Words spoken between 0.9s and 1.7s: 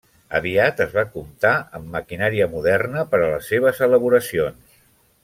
va comptar